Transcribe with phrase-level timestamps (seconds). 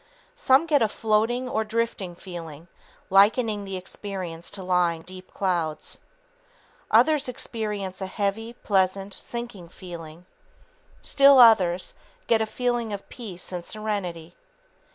[0.35, 2.67] Some get a "floating" or "drifting" feeling,
[3.11, 5.99] likening the experience to lying on deep clouds.
[6.89, 10.25] Others experience a heavy, pleasant, "sinking" feeling.
[11.03, 11.93] Still others
[12.25, 14.35] get a feeling of "peace and serenity."